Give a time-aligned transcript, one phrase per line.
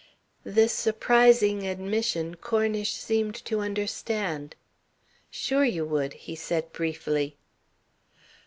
[0.47, 4.55] This surprising admission Cornish seemed to understand.
[5.29, 7.37] "Sure you would," he said briefly.